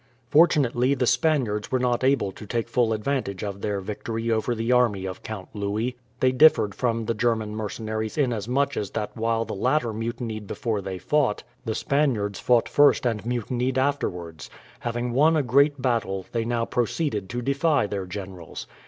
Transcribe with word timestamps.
Fortunately 0.31 0.95
the 0.95 1.05
Spaniards 1.05 1.71
were 1.71 1.77
not 1.77 2.03
able 2.03 2.31
to 2.31 2.47
take 2.47 2.67
full 2.67 2.91
advantage 2.91 3.43
of 3.43 3.61
their 3.61 3.79
victory 3.81 4.31
over 4.31 4.55
the 4.55 4.71
army 4.71 5.05
of 5.05 5.21
Count 5.21 5.49
Louis. 5.53 5.95
They 6.21 6.31
differed 6.31 6.73
from 6.73 7.05
the 7.05 7.13
German 7.13 7.55
mercenaries 7.55 8.17
inasmuch 8.17 8.73
that 8.73 9.15
while 9.15 9.45
the 9.45 9.53
latter 9.53 9.93
mutinied 9.93 10.47
before 10.47 10.81
they 10.81 10.97
fought, 10.97 11.43
the 11.65 11.75
Spaniards 11.75 12.39
fought 12.39 12.67
first 12.67 13.05
and 13.05 13.23
mutinied 13.27 13.77
afterwards. 13.77 14.49
Having 14.79 15.11
won 15.11 15.37
a 15.37 15.43
great 15.43 15.79
battle, 15.79 16.25
they 16.31 16.45
now 16.45 16.65
proceeded 16.65 17.29
to 17.29 17.43
defy 17.43 17.85
their 17.85 18.07
generals. 18.07 18.65